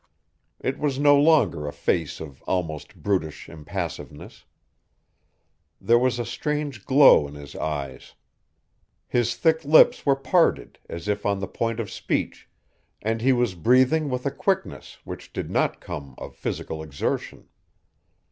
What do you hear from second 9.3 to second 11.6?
thick lips were parted as if on the